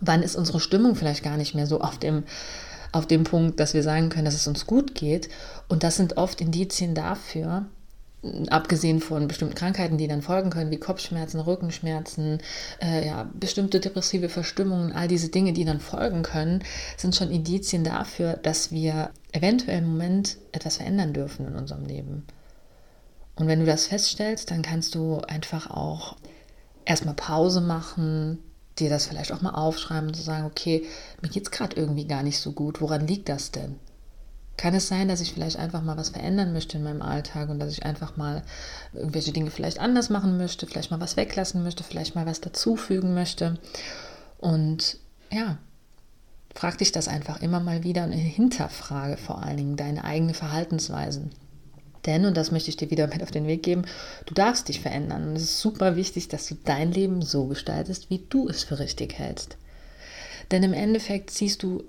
wann 0.00 0.22
ist 0.22 0.36
unsere 0.36 0.60
Stimmung 0.60 0.94
vielleicht 0.94 1.22
gar 1.22 1.36
nicht 1.36 1.54
mehr 1.54 1.66
so 1.66 1.80
auf 1.80 1.98
dem, 1.98 2.24
auf 2.90 3.06
dem 3.06 3.24
Punkt, 3.24 3.60
dass 3.60 3.74
wir 3.74 3.82
sagen 3.82 4.08
können, 4.08 4.24
dass 4.24 4.34
es 4.34 4.46
uns 4.46 4.66
gut 4.66 4.94
geht. 4.94 5.28
Und 5.68 5.82
das 5.82 5.96
sind 5.96 6.16
oft 6.16 6.40
Indizien 6.40 6.94
dafür, 6.94 7.66
abgesehen 8.50 9.00
von 9.00 9.26
bestimmten 9.26 9.54
Krankheiten, 9.54 9.98
die 9.98 10.06
dann 10.06 10.22
folgen 10.22 10.50
können, 10.50 10.70
wie 10.70 10.78
Kopfschmerzen, 10.78 11.40
Rückenschmerzen, 11.40 12.38
äh, 12.80 13.06
ja, 13.06 13.28
bestimmte 13.34 13.80
depressive 13.80 14.28
Verstimmungen, 14.28 14.92
all 14.92 15.08
diese 15.08 15.28
Dinge, 15.28 15.52
die 15.52 15.64
dann 15.64 15.80
folgen 15.80 16.22
können, 16.22 16.62
sind 16.96 17.16
schon 17.16 17.30
Indizien 17.30 17.82
dafür, 17.82 18.34
dass 18.34 18.70
wir 18.70 19.10
eventuell 19.32 19.78
im 19.78 19.90
Moment 19.90 20.36
etwas 20.52 20.76
verändern 20.76 21.12
dürfen 21.12 21.46
in 21.48 21.56
unserem 21.56 21.84
Leben. 21.84 22.24
Und 23.34 23.48
wenn 23.48 23.60
du 23.60 23.66
das 23.66 23.86
feststellst, 23.86 24.50
dann 24.50 24.62
kannst 24.62 24.94
du 24.94 25.18
einfach 25.26 25.70
auch 25.70 26.16
erstmal 26.84 27.14
Pause 27.14 27.60
machen, 27.60 28.38
dir 28.78 28.90
das 28.90 29.06
vielleicht 29.06 29.32
auch 29.32 29.42
mal 29.42 29.50
aufschreiben 29.50 30.08
und 30.08 30.14
zu 30.14 30.22
sagen, 30.22 30.46
okay, 30.46 30.86
mir 31.20 31.28
geht 31.28 31.44
es 31.44 31.50
gerade 31.50 31.76
irgendwie 31.76 32.06
gar 32.06 32.22
nicht 32.22 32.38
so 32.38 32.52
gut, 32.52 32.80
woran 32.80 33.06
liegt 33.06 33.28
das 33.28 33.50
denn? 33.50 33.76
Kann 34.56 34.74
es 34.74 34.88
sein, 34.88 35.08
dass 35.08 35.20
ich 35.20 35.32
vielleicht 35.32 35.58
einfach 35.58 35.82
mal 35.82 35.96
was 35.96 36.10
verändern 36.10 36.52
möchte 36.52 36.76
in 36.76 36.84
meinem 36.84 37.02
Alltag 37.02 37.48
und 37.48 37.58
dass 37.58 37.72
ich 37.72 37.84
einfach 37.84 38.16
mal 38.16 38.42
irgendwelche 38.92 39.32
Dinge 39.32 39.50
vielleicht 39.50 39.80
anders 39.80 40.10
machen 40.10 40.36
möchte, 40.36 40.66
vielleicht 40.66 40.90
mal 40.90 41.00
was 41.00 41.16
weglassen 41.16 41.62
möchte, 41.62 41.84
vielleicht 41.84 42.14
mal 42.14 42.26
was 42.26 42.40
dazufügen 42.40 43.14
möchte? 43.14 43.58
Und 44.38 44.98
ja, 45.30 45.58
frag 46.54 46.78
dich 46.78 46.92
das 46.92 47.08
einfach 47.08 47.40
immer 47.40 47.60
mal 47.60 47.82
wieder 47.82 48.04
und 48.04 48.12
hinterfrage 48.12 49.16
vor 49.16 49.42
allen 49.42 49.56
Dingen 49.56 49.76
deine 49.76 50.04
eigenen 50.04 50.34
Verhaltensweisen. 50.34 51.30
Denn, 52.06 52.24
und 52.24 52.36
das 52.36 52.50
möchte 52.50 52.70
ich 52.70 52.76
dir 52.76 52.90
wieder 52.90 53.06
mit 53.06 53.22
auf 53.22 53.30
den 53.30 53.46
Weg 53.46 53.62
geben, 53.62 53.84
du 54.26 54.34
darfst 54.34 54.68
dich 54.68 54.80
verändern. 54.80 55.28
Und 55.28 55.36
es 55.36 55.42
ist 55.42 55.60
super 55.60 55.96
wichtig, 55.96 56.28
dass 56.28 56.46
du 56.48 56.56
dein 56.64 56.92
Leben 56.92 57.22
so 57.22 57.46
gestaltest, 57.46 58.10
wie 58.10 58.24
du 58.28 58.48
es 58.48 58.64
für 58.64 58.78
richtig 58.78 59.18
hältst. 59.18 59.56
Denn 60.50 60.62
im 60.62 60.72
Endeffekt 60.72 61.30
ziehst 61.30 61.62
du 61.62 61.84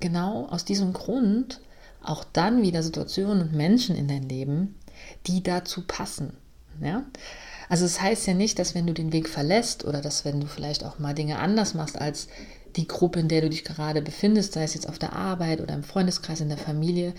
genau 0.00 0.46
aus 0.46 0.64
diesem 0.64 0.92
Grund 0.92 1.60
auch 2.02 2.24
dann 2.24 2.62
wieder 2.62 2.82
Situationen 2.82 3.42
und 3.42 3.52
Menschen 3.54 3.96
in 3.96 4.06
dein 4.06 4.28
Leben, 4.28 4.76
die 5.26 5.42
dazu 5.42 5.82
passen. 5.86 6.34
Ja? 6.80 7.04
Also 7.68 7.84
es 7.84 7.94
das 7.94 8.02
heißt 8.02 8.26
ja 8.26 8.34
nicht, 8.34 8.58
dass 8.58 8.74
wenn 8.74 8.86
du 8.86 8.94
den 8.94 9.12
Weg 9.12 9.28
verlässt 9.28 9.84
oder 9.84 10.00
dass 10.00 10.24
wenn 10.24 10.40
du 10.40 10.46
vielleicht 10.46 10.84
auch 10.84 10.98
mal 10.98 11.14
Dinge 11.14 11.38
anders 11.38 11.74
machst 11.74 12.00
als 12.00 12.28
die 12.76 12.86
Gruppe, 12.86 13.20
in 13.20 13.28
der 13.28 13.40
du 13.40 13.50
dich 13.50 13.64
gerade 13.64 14.02
befindest, 14.02 14.52
sei 14.52 14.62
es 14.62 14.74
jetzt 14.74 14.88
auf 14.88 14.98
der 14.98 15.14
Arbeit 15.14 15.60
oder 15.60 15.74
im 15.74 15.82
Freundeskreis, 15.82 16.40
in 16.40 16.48
der 16.48 16.58
Familie, 16.58 17.14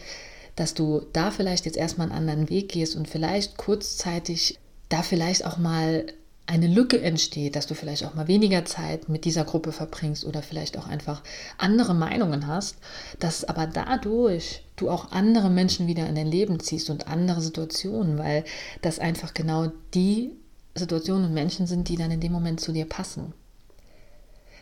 dass 0.59 0.73
du 0.73 1.05
da 1.13 1.31
vielleicht 1.31 1.65
jetzt 1.65 1.77
erstmal 1.77 2.11
einen 2.11 2.17
anderen 2.17 2.49
Weg 2.49 2.69
gehst 2.69 2.95
und 2.95 3.07
vielleicht 3.07 3.57
kurzzeitig 3.57 4.59
da 4.89 5.03
vielleicht 5.03 5.45
auch 5.45 5.57
mal 5.57 6.05
eine 6.47 6.67
Lücke 6.67 6.99
entsteht, 6.99 7.55
dass 7.55 7.67
du 7.67 7.75
vielleicht 7.75 8.03
auch 8.05 8.15
mal 8.15 8.27
weniger 8.27 8.65
Zeit 8.65 9.07
mit 9.07 9.23
dieser 9.23 9.45
Gruppe 9.45 9.71
verbringst 9.71 10.25
oder 10.25 10.41
vielleicht 10.41 10.77
auch 10.77 10.87
einfach 10.87 11.21
andere 11.57 11.93
Meinungen 11.93 12.47
hast, 12.47 12.77
dass 13.19 13.45
aber 13.45 13.67
dadurch 13.67 14.63
du 14.75 14.89
auch 14.89 15.11
andere 15.11 15.49
Menschen 15.49 15.85
wieder 15.87 16.07
in 16.07 16.15
dein 16.15 16.27
Leben 16.27 16.59
ziehst 16.59 16.89
und 16.89 17.07
andere 17.07 17.39
Situationen, 17.41 18.17
weil 18.17 18.43
das 18.81 18.97
einfach 18.97 19.35
genau 19.35 19.71
die 19.93 20.31
Situationen 20.75 21.25
und 21.25 21.33
Menschen 21.33 21.67
sind, 21.67 21.87
die 21.87 21.97
dann 21.97 22.11
in 22.11 22.19
dem 22.19 22.31
Moment 22.31 22.59
zu 22.59 22.71
dir 22.71 22.85
passen. 22.85 23.33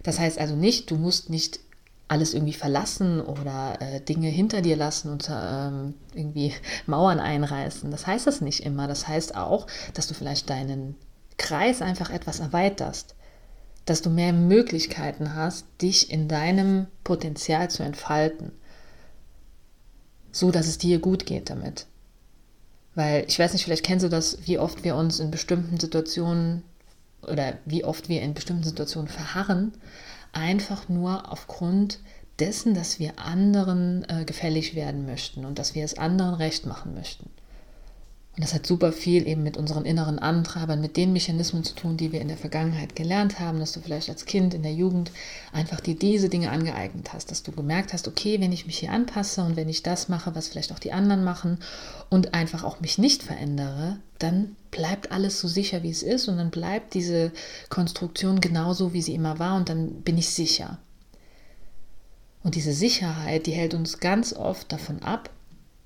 Das 0.03 0.19
heißt 0.19 0.37
also 0.37 0.55
nicht, 0.55 0.91
du 0.91 0.95
musst 0.95 1.29
nicht 1.29 1.59
alles 2.07 2.33
irgendwie 2.33 2.53
verlassen 2.53 3.19
oder 3.21 3.77
äh, 3.81 4.01
Dinge 4.01 4.29
hinter 4.29 4.61
dir 4.61 4.77
lassen 4.77 5.11
und 5.11 5.29
ähm, 5.29 5.93
irgendwie 6.13 6.53
Mauern 6.85 7.19
einreißen. 7.19 7.91
Das 7.91 8.07
heißt 8.07 8.27
das 8.27 8.41
nicht 8.41 8.61
immer. 8.61 8.87
Das 8.87 9.07
heißt 9.07 9.35
auch, 9.35 9.67
dass 9.93 10.07
du 10.07 10.13
vielleicht 10.13 10.49
deinen 10.49 10.95
Kreis 11.37 11.81
einfach 11.81 12.09
etwas 12.09 12.39
erweiterst, 12.39 13.15
dass 13.85 14.01
du 14.01 14.09
mehr 14.09 14.33
Möglichkeiten 14.33 15.35
hast, 15.35 15.65
dich 15.81 16.11
in 16.11 16.27
deinem 16.27 16.87
Potenzial 17.03 17.69
zu 17.69 17.83
entfalten, 17.83 18.51
so 20.31 20.51
dass 20.51 20.67
es 20.67 20.77
dir 20.77 20.99
gut 20.99 21.25
geht 21.25 21.49
damit. 21.49 21.87
Weil 22.95 23.25
ich 23.27 23.37
weiß 23.37 23.53
nicht, 23.53 23.63
vielleicht 23.63 23.85
kennst 23.85 24.03
du 24.03 24.09
das, 24.09 24.39
wie 24.45 24.59
oft 24.59 24.83
wir 24.83 24.95
uns 24.95 25.19
in 25.19 25.29
bestimmten 25.29 25.79
Situationen 25.79 26.63
oder 27.21 27.53
wie 27.65 27.83
oft 27.83 28.09
wir 28.09 28.21
in 28.21 28.33
bestimmten 28.33 28.63
Situationen 28.63 29.07
verharren, 29.07 29.73
einfach 30.37 30.87
nur 30.87 31.31
aufgrund 31.31 31.99
dessen, 32.39 32.75
dass 32.75 32.99
wir 32.99 33.19
anderen 33.19 34.05
äh, 34.07 34.23
gefällig 34.23 34.75
werden 34.75 35.05
möchten 35.05 35.45
und 35.45 35.57
dass 35.57 35.75
wir 35.75 35.83
es 35.83 35.97
anderen 35.97 36.35
recht 36.35 36.65
machen 36.65 36.93
möchten. 36.93 37.29
Und 38.37 38.43
das 38.43 38.53
hat 38.53 38.67
super 38.67 38.91
viel 38.91 39.27
eben 39.27 39.41
mit 39.41 39.57
unseren 39.57 39.83
inneren 39.83 40.19
Antreibern, 40.19 40.79
mit 40.79 40.95
den 40.95 41.11
Mechanismen 41.11 41.63
zu 41.63 41.73
tun, 41.73 41.97
die 41.97 42.11
wir 42.11 42.21
in 42.21 42.27
der 42.27 42.37
Vergangenheit 42.37 42.95
gelernt 42.95 43.39
haben, 43.39 43.59
dass 43.59 43.71
du 43.71 43.79
vielleicht 43.79 44.11
als 44.11 44.25
Kind 44.25 44.53
in 44.53 44.61
der 44.61 44.73
Jugend 44.73 45.11
einfach 45.51 45.79
dir 45.79 45.97
diese 45.97 46.29
Dinge 46.29 46.51
angeeignet 46.51 47.13
hast, 47.13 47.31
dass 47.31 47.41
du 47.41 47.51
gemerkt 47.51 47.93
hast, 47.93 48.07
okay, 48.07 48.39
wenn 48.39 48.51
ich 48.51 48.67
mich 48.67 48.77
hier 48.77 48.91
anpasse 48.91 49.41
und 49.41 49.55
wenn 49.55 49.69
ich 49.69 49.81
das 49.81 50.07
mache, 50.07 50.35
was 50.35 50.49
vielleicht 50.49 50.71
auch 50.71 50.77
die 50.77 50.91
anderen 50.91 51.23
machen 51.23 51.57
und 52.09 52.35
einfach 52.35 52.63
auch 52.63 52.79
mich 52.79 52.99
nicht 52.99 53.23
verändere, 53.23 53.97
dann 54.19 54.55
bleibt 54.69 55.11
alles 55.11 55.39
so 55.39 55.47
sicher, 55.47 55.81
wie 55.81 55.89
es 55.89 56.03
ist 56.03 56.27
und 56.27 56.37
dann 56.37 56.51
bleibt 56.51 56.93
diese 56.93 57.31
Konstruktion 57.69 58.39
genauso, 58.39 58.93
wie 58.93 59.01
sie 59.01 59.15
immer 59.15 59.39
war 59.39 59.55
und 59.55 59.67
dann 59.67 60.03
bin 60.03 60.15
ich 60.15 60.29
sicher. 60.29 60.77
Und 62.43 62.53
diese 62.53 62.73
Sicherheit, 62.73 63.47
die 63.47 63.53
hält 63.53 63.73
uns 63.73 63.99
ganz 63.99 64.33
oft 64.33 64.71
davon 64.71 65.01
ab, 65.01 65.31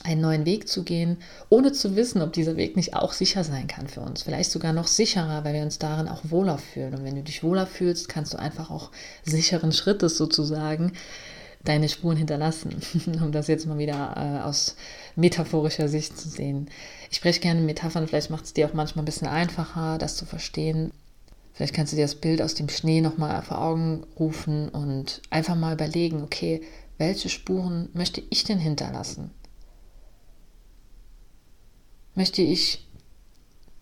einen 0.04 0.22
neuen 0.22 0.46
Weg 0.46 0.68
zu 0.68 0.84
gehen, 0.84 1.18
ohne 1.50 1.72
zu 1.72 1.96
wissen, 1.96 2.22
ob 2.22 2.34
dieser 2.34 2.58
Weg 2.58 2.76
nicht 2.76 2.96
auch 2.96 3.14
sicher 3.14 3.44
sein 3.44 3.68
kann 3.68 3.88
für 3.88 4.02
uns. 4.02 4.24
Vielleicht 4.24 4.52
sogar 4.52 4.74
noch 4.74 4.88
sicherer, 4.88 5.44
weil 5.44 5.54
wir 5.54 5.62
uns 5.62 5.80
darin 5.80 6.08
auch 6.08 6.22
wohler 6.24 6.58
fühlen. 6.58 6.96
Und 6.96 7.04
wenn 7.04 7.16
du 7.16 7.24
dich 7.24 7.44
wohler 7.44 7.68
fühlst, 7.68 8.10
kannst 8.10 8.34
du 8.34 8.40
einfach 8.40 8.72
auch 8.72 8.92
sicheren 9.24 9.72
Schrittes 9.72 10.18
sozusagen 10.18 10.94
deine 11.64 11.90
Spuren 11.90 12.18
hinterlassen, 12.18 12.82
um 13.22 13.32
das 13.32 13.48
jetzt 13.48 13.68
mal 13.68 13.78
wieder 13.78 14.16
äh, 14.18 14.44
aus 14.44 14.76
metaphorischer 15.16 15.88
Sicht 15.88 16.18
zu 16.18 16.30
sehen. 16.30 16.70
Ich 17.10 17.18
spreche 17.18 17.40
gerne 17.40 17.62
Metaphern, 17.62 18.08
vielleicht 18.08 18.30
macht 18.30 18.46
es 18.46 18.54
dir 18.54 18.68
auch 18.68 18.74
manchmal 18.74 19.04
ein 19.04 19.06
bisschen 19.06 19.28
einfacher, 19.28 19.98
das 19.98 20.16
zu 20.16 20.26
verstehen. 20.26 20.92
Vielleicht 21.54 21.76
kannst 21.76 21.92
du 21.92 21.98
dir 21.98 22.06
das 22.06 22.16
Bild 22.16 22.42
aus 22.42 22.56
dem 22.56 22.70
Schnee 22.70 23.02
nochmal 23.02 23.42
vor 23.44 23.62
Augen 23.62 24.04
rufen 24.18 24.70
und 24.70 25.22
einfach 25.30 25.56
mal 25.56 25.74
überlegen, 25.74 26.24
okay, 26.24 26.62
welche 26.98 27.30
Spuren 27.30 27.90
möchte 27.94 28.24
ich 28.30 28.44
denn 28.44 28.58
hinterlassen? 28.58 29.32
Möchte 32.16 32.42
ich 32.42 32.88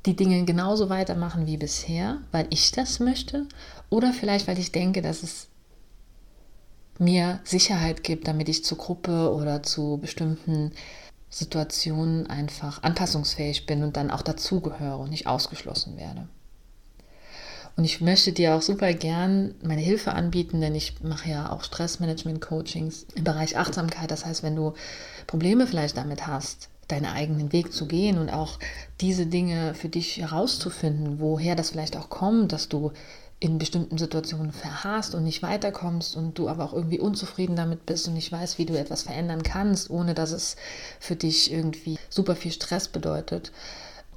die 0.05 0.15
Dinge 0.15 0.45
genauso 0.45 0.89
weitermachen 0.89 1.45
wie 1.45 1.57
bisher, 1.57 2.21
weil 2.31 2.47
ich 2.49 2.71
das 2.71 2.99
möchte? 2.99 3.47
Oder 3.89 4.13
vielleicht, 4.13 4.47
weil 4.47 4.59
ich 4.59 4.71
denke, 4.71 5.01
dass 5.01 5.23
es 5.23 5.47
mir 6.99 7.39
Sicherheit 7.43 8.03
gibt, 8.03 8.27
damit 8.27 8.49
ich 8.49 8.63
zur 8.63 8.77
Gruppe 8.77 9.33
oder 9.33 9.63
zu 9.63 9.97
bestimmten 9.97 10.73
Situationen 11.29 12.27
einfach 12.27 12.83
anpassungsfähig 12.83 13.65
bin 13.65 13.83
und 13.83 13.97
dann 13.97 14.11
auch 14.11 14.21
dazugehöre 14.21 14.97
und 14.97 15.09
nicht 15.09 15.27
ausgeschlossen 15.27 15.97
werde. 15.97 16.27
Und 17.77 17.85
ich 17.85 18.01
möchte 18.01 18.33
dir 18.33 18.55
auch 18.55 18.61
super 18.61 18.93
gern 18.93 19.55
meine 19.63 19.81
Hilfe 19.81 20.11
anbieten, 20.11 20.59
denn 20.59 20.75
ich 20.75 21.01
mache 21.01 21.29
ja 21.29 21.51
auch 21.51 21.63
Stressmanagement-Coachings 21.63 23.05
im 23.15 23.23
Bereich 23.23 23.57
Achtsamkeit. 23.57 24.11
Das 24.11 24.25
heißt, 24.25 24.43
wenn 24.43 24.55
du 24.55 24.73
Probleme 25.27 25.65
vielleicht 25.65 25.95
damit 25.95 26.27
hast, 26.27 26.67
deinen 26.89 27.05
eigenen 27.05 27.53
Weg 27.53 27.71
zu 27.71 27.85
gehen 27.85 28.17
und 28.17 28.29
auch 28.29 28.59
diese 28.99 29.25
Dinge 29.25 29.73
für 29.73 29.89
dich 29.89 30.17
herauszufinden, 30.17 31.19
woher 31.19 31.55
das 31.55 31.69
vielleicht 31.69 31.95
auch 31.95 32.09
kommt, 32.09 32.51
dass 32.51 32.67
du 32.67 32.91
in 33.39 33.57
bestimmten 33.57 33.97
Situationen 33.97 34.51
verharrst 34.51 35.15
und 35.15 35.23
nicht 35.23 35.41
weiterkommst 35.41 36.17
und 36.17 36.37
du 36.37 36.49
aber 36.49 36.65
auch 36.65 36.73
irgendwie 36.73 36.99
unzufrieden 36.99 37.55
damit 37.55 37.85
bist 37.85 38.07
und 38.07 38.15
nicht 38.15 38.31
weißt, 38.31 38.57
wie 38.57 38.65
du 38.65 38.77
etwas 38.77 39.03
verändern 39.03 39.43
kannst, 39.43 39.89
ohne 39.89 40.13
dass 40.13 40.31
es 40.31 40.57
für 40.99 41.15
dich 41.15 41.51
irgendwie 41.51 41.97
super 42.09 42.35
viel 42.35 42.51
Stress 42.51 42.89
bedeutet, 42.89 43.53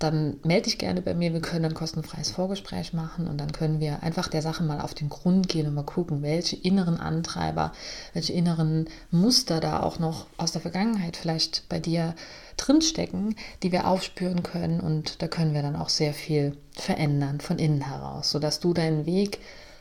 dann 0.03 0.41
melde 0.45 0.65
dich 0.65 0.79
gerne 0.79 1.03
bei 1.03 1.15
mir. 1.15 1.33
Wir 1.33 1.41
können 1.41 1.65
ein 1.65 1.75
kostenfreies 1.75 2.31
Vorgespräch 2.31 2.93
machen 2.93 3.29
und 3.29 3.39
dann 3.39 3.53
können 3.53 3.81
wir 3.81 4.03
einfach 4.03 4.29
der 4.29 4.43
Sache 4.43 4.65
mal 4.65 4.81
auf 4.81 4.95
den 4.95 5.09
Grund 5.09 5.49
gehen 5.49 5.67
und 5.67 5.75
mal 5.75 5.85
gucken, 5.85 6.23
welche 6.23 6.57
inneren 6.57 6.99
Antreiber, 6.99 7.73
welche 8.13 8.33
inneren 8.33 8.89
Muster 9.11 9.61
da 9.61 9.81
auch 9.81 9.99
noch 9.99 10.27
aus 10.37 10.53
der 10.53 10.61
Vergangenheit 10.61 11.17
vielleicht 11.17 11.69
bei 11.69 11.79
dir 11.79 12.15
drinstecken, 12.57 13.37
die 13.63 13.73
wir 13.73 13.87
aufspüren 13.87 14.43
können. 14.43 14.81
Und 14.81 15.23
da 15.23 15.29
können 15.29 15.55
wir 15.55 15.63
dann 15.63 15.77
auch 15.77 15.89
sehr 15.89 16.15
viel 16.15 16.57
verändern 16.73 17.41
von 17.41 17.59
innen 17.59 17.83
heraus, 17.83 18.31
sodass 18.31 18.61
du 18.61 18.75
deinen 18.75 19.07
Weg 19.07 19.39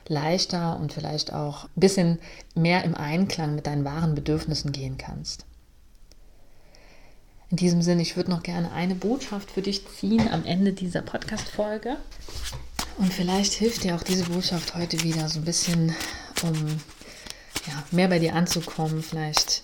leichter 0.08 0.80
und 0.80 0.94
vielleicht 0.94 1.34
auch 1.34 1.66
ein 1.66 1.80
bisschen 1.80 2.20
mehr 2.56 2.84
im 2.84 2.96
Einklang 2.96 3.56
mit 3.56 3.68
deinen 3.68 3.86
wahren 3.86 4.16
Bedürfnissen 4.16 4.72
gehen 4.72 4.98
kannst. 4.98 5.46
In 7.52 7.58
diesem 7.58 7.82
Sinne, 7.82 8.02
ich 8.02 8.16
würde 8.16 8.32
noch 8.32 8.44
gerne 8.44 8.72
eine 8.72 8.96
Botschaft 8.96 9.52
für 9.52 9.62
dich 9.62 9.86
ziehen 9.86 10.30
am 10.32 10.46
Ende 10.46 10.72
dieser 10.72 11.02
Podcast-Folge. 11.02 11.98
Und 12.98 13.14
vielleicht 13.14 13.52
hilft 13.52 13.84
dir 13.84 13.96
auch 13.96 14.04
diese 14.04 14.24
Botschaft 14.24 14.74
heute 14.74 15.04
wieder 15.04 15.28
so 15.28 15.40
ein 15.40 15.44
bisschen, 15.44 15.94
um 16.44 16.54
ja, 17.68 17.84
mehr 17.92 18.08
bei 18.08 18.20
dir 18.20 18.36
anzukommen. 18.36 19.04
Vielleicht 19.04 19.64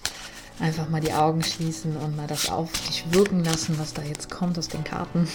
einfach 0.60 0.90
mal 0.90 1.00
die 1.00 1.14
Augen 1.14 1.42
schließen 1.42 1.96
und 1.96 2.18
mal 2.18 2.28
das 2.28 2.50
auf 2.50 2.70
dich 2.88 3.06
wirken 3.12 3.46
lassen, 3.46 3.80
was 3.80 3.94
da 3.94 4.02
jetzt 4.02 4.30
kommt 4.30 4.60
aus 4.60 4.68
den 4.68 4.84
Karten. 4.84 5.26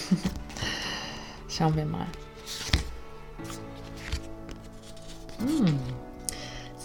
Schauen 1.48 1.74
wir 1.74 1.86
mal. 1.86 2.06
Hm 5.38 5.91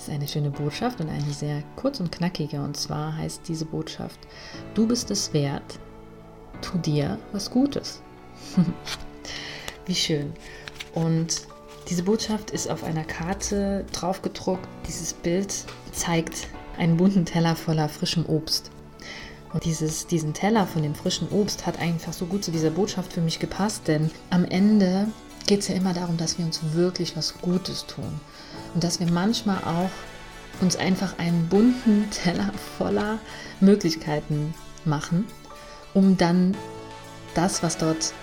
ist 0.08 0.14
eine 0.14 0.28
schöne 0.28 0.52
Botschaft 0.52 1.02
und 1.02 1.10
eine 1.10 1.34
sehr 1.34 1.64
kurz 1.76 2.00
und 2.00 2.12
knackige. 2.12 2.62
Und 2.62 2.78
zwar 2.78 3.18
heißt 3.18 3.42
diese 3.48 3.66
Botschaft, 3.66 4.20
du 4.74 4.88
bist 4.88 5.12
es 5.12 5.34
wert, 5.34 5.80
tu 6.62 6.78
dir 6.78 7.20
was 7.34 7.52
Gutes. 7.52 8.02
Wie 9.86 9.96
schön. 9.96 10.34
Und 10.94 11.42
diese 11.90 12.04
Botschaft 12.04 12.52
ist 12.52 12.70
auf 12.70 12.84
einer 12.84 13.04
Karte 13.04 13.86
draufgedruckt. 13.92 14.68
Dieses 14.88 15.14
Bild 15.14 15.54
zeigt 15.92 16.48
einen 16.78 16.98
bunten 16.98 17.26
Teller 17.26 17.56
voller 17.56 17.90
frischem 17.90 18.26
Obst. 18.28 18.72
Und 19.54 19.66
dieses, 19.66 20.08
diesen 20.08 20.34
Teller 20.34 20.68
von 20.68 20.84
dem 20.84 20.96
frischen 20.96 21.30
Obst 21.30 21.66
hat 21.66 21.80
einfach 21.80 22.14
so 22.14 22.26
gut 22.26 22.44
zu 22.44 22.52
dieser 22.52 22.70
Botschaft 22.70 23.14
für 23.14 23.22
mich 23.22 23.40
gepasst, 23.40 23.88
denn 23.88 24.12
am 24.30 24.44
Ende 24.46 25.08
geht 25.48 25.62
es 25.62 25.70
ja 25.70 25.76
immer 25.76 25.94
darum, 25.94 26.18
dass 26.18 26.38
wir 26.38 26.46
uns 26.46 26.60
wirklich 26.74 27.16
was 27.16 27.38
Gutes 27.40 27.86
tun. 27.86 28.20
Und 28.74 28.84
dass 28.84 29.00
wir 29.00 29.12
manchmal 29.12 29.58
auch 29.64 29.90
uns 30.62 30.76
einfach 30.76 31.18
einen 31.20 31.48
bunten 31.48 32.10
Teller 32.12 32.52
voller 32.78 33.20
Möglichkeiten 33.60 34.54
machen, 34.86 35.26
um 35.94 36.18
dann 36.18 36.56
das, 37.34 37.64
was 37.64 37.78
dort 37.78 38.14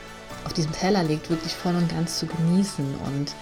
auf 0.45 0.53
diesem 0.53 0.73
Teller 0.73 1.03
liegt, 1.03 1.31
wirklich 1.31 1.55
voll 1.55 1.75
und 1.75 1.89
ganz 1.89 2.19
zu 2.19 2.27
genießen 2.27 2.85
und 3.07 3.33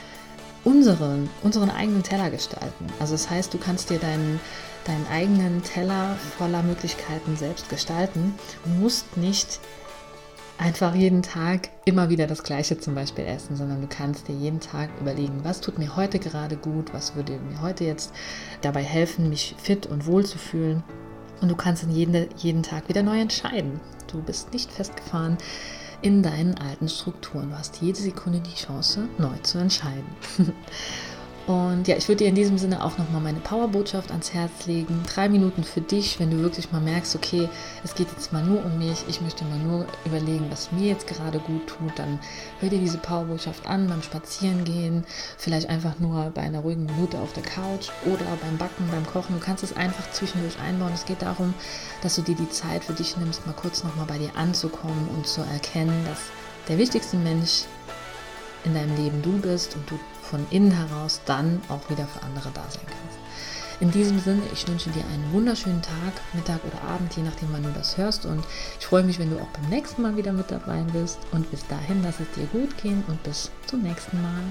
unseren, 0.64 1.28
unseren 1.42 1.70
eigenen 1.70 2.02
Teller 2.02 2.30
gestalten. 2.30 2.86
Also 3.00 3.14
das 3.14 3.28
heißt, 3.28 3.52
du 3.52 3.58
kannst 3.58 3.90
dir 3.90 3.98
deinen, 3.98 4.40
deinen 4.84 5.06
eigenen 5.08 5.62
Teller 5.62 6.16
voller 6.38 6.62
Möglichkeiten 6.62 7.36
selbst 7.36 7.68
gestalten 7.68 8.34
und 8.64 8.80
musst 8.80 9.16
nicht 9.16 9.58
einfach 10.62 10.94
jeden 10.94 11.22
Tag 11.22 11.70
immer 11.84 12.08
wieder 12.08 12.28
das 12.28 12.44
Gleiche 12.44 12.78
zum 12.78 12.94
Beispiel 12.94 13.26
essen, 13.26 13.56
sondern 13.56 13.80
du 13.80 13.88
kannst 13.88 14.28
dir 14.28 14.34
jeden 14.34 14.60
Tag 14.60 14.90
überlegen, 15.00 15.40
was 15.42 15.60
tut 15.60 15.76
mir 15.76 15.96
heute 15.96 16.20
gerade 16.20 16.56
gut, 16.56 16.94
was 16.94 17.16
würde 17.16 17.32
mir 17.32 17.60
heute 17.60 17.84
jetzt 17.84 18.12
dabei 18.60 18.84
helfen, 18.84 19.28
mich 19.28 19.56
fit 19.58 19.86
und 19.86 20.06
wohl 20.06 20.24
zu 20.24 20.38
fühlen. 20.38 20.84
Und 21.40 21.48
du 21.48 21.56
kannst 21.56 21.82
dann 21.82 21.90
jeden, 21.90 22.28
jeden 22.36 22.62
Tag 22.62 22.88
wieder 22.88 23.02
neu 23.02 23.20
entscheiden. 23.20 23.80
Du 24.06 24.22
bist 24.22 24.52
nicht 24.52 24.70
festgefahren 24.70 25.36
in 26.00 26.22
deinen 26.22 26.56
alten 26.56 26.88
Strukturen. 26.88 27.50
Du 27.50 27.58
hast 27.58 27.82
jede 27.82 27.98
Sekunde 27.98 28.38
die 28.38 28.54
Chance, 28.54 29.08
neu 29.18 29.36
zu 29.42 29.58
entscheiden. 29.58 30.06
Und 31.46 31.88
ja, 31.88 31.96
ich 31.96 32.06
würde 32.06 32.18
dir 32.22 32.28
in 32.28 32.36
diesem 32.36 32.56
Sinne 32.56 32.84
auch 32.84 32.98
nochmal 32.98 33.20
meine 33.20 33.40
Powerbotschaft 33.40 34.12
ans 34.12 34.32
Herz 34.32 34.66
legen. 34.66 35.02
Drei 35.12 35.28
Minuten 35.28 35.64
für 35.64 35.80
dich, 35.80 36.20
wenn 36.20 36.30
du 36.30 36.38
wirklich 36.38 36.70
mal 36.70 36.80
merkst, 36.80 37.16
okay, 37.16 37.48
es 37.82 37.96
geht 37.96 38.08
jetzt 38.12 38.32
mal 38.32 38.44
nur 38.44 38.64
um 38.64 38.78
mich, 38.78 39.04
ich 39.08 39.20
möchte 39.20 39.44
mal 39.46 39.58
nur 39.58 39.86
überlegen, 40.04 40.46
was 40.50 40.70
mir 40.70 40.86
jetzt 40.86 41.08
gerade 41.08 41.40
gut 41.40 41.66
tut, 41.66 41.98
dann 41.98 42.20
hör 42.60 42.68
dir 42.68 42.78
diese 42.78 42.98
Powerbotschaft 42.98 43.66
an 43.66 43.88
beim 43.88 44.02
Spazierengehen, 44.02 45.04
vielleicht 45.36 45.68
einfach 45.68 45.98
nur 45.98 46.30
bei 46.30 46.42
einer 46.42 46.60
ruhigen 46.60 46.86
Minute 46.86 47.18
auf 47.18 47.32
der 47.32 47.42
Couch 47.42 47.88
oder 48.04 48.24
beim 48.40 48.56
Backen, 48.56 48.88
beim 48.92 49.06
Kochen. 49.06 49.34
Du 49.34 49.44
kannst 49.44 49.64
es 49.64 49.76
einfach 49.76 50.08
zwischendurch 50.12 50.60
einbauen. 50.60 50.92
Es 50.94 51.06
geht 51.06 51.22
darum, 51.22 51.54
dass 52.02 52.14
du 52.14 52.22
dir 52.22 52.36
die 52.36 52.50
Zeit 52.50 52.84
für 52.84 52.92
dich 52.92 53.16
nimmst, 53.16 53.46
mal 53.46 53.52
kurz 53.54 53.82
nochmal 53.82 54.06
bei 54.06 54.18
dir 54.18 54.30
anzukommen 54.36 55.08
und 55.16 55.26
zu 55.26 55.40
erkennen, 55.40 56.04
dass 56.04 56.20
der 56.68 56.78
wichtigste 56.78 57.16
Mensch 57.16 57.64
in 58.64 58.74
deinem 58.74 58.96
Leben 58.96 59.22
du 59.22 59.32
bist 59.38 59.74
und 59.74 59.90
du 59.90 59.98
von 60.32 60.46
innen 60.50 60.70
heraus 60.72 61.20
dann 61.26 61.60
auch 61.68 61.90
wieder 61.90 62.06
für 62.06 62.22
andere 62.22 62.50
da 62.54 62.62
sein 62.62 62.86
kannst. 62.86 63.18
In 63.80 63.90
diesem 63.90 64.18
Sinne, 64.18 64.42
ich 64.52 64.66
wünsche 64.66 64.90
dir 64.90 65.04
einen 65.04 65.32
wunderschönen 65.32 65.82
Tag, 65.82 66.14
Mittag 66.32 66.60
oder 66.64 66.80
Abend, 66.88 67.14
je 67.14 67.22
nachdem, 67.22 67.48
wann 67.52 67.64
du 67.64 67.70
das 67.70 67.98
hörst. 67.98 68.24
Und 68.24 68.42
ich 68.80 68.86
freue 68.86 69.02
mich, 69.02 69.18
wenn 69.18 69.30
du 69.30 69.36
auch 69.38 69.48
beim 69.48 69.68
nächsten 69.68 70.02
Mal 70.02 70.16
wieder 70.16 70.32
mit 70.32 70.50
dabei 70.50 70.82
bist. 70.92 71.18
Und 71.32 71.50
bis 71.50 71.66
dahin, 71.66 72.02
lass 72.02 72.20
es 72.20 72.30
dir 72.34 72.46
gut 72.46 72.76
gehen 72.80 73.04
und 73.08 73.22
bis 73.24 73.50
zum 73.66 73.82
nächsten 73.82 74.22
Mal. 74.22 74.42